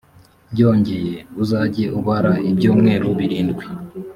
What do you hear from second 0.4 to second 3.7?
byongeye, uzajye ubara ibyumweru birindwi: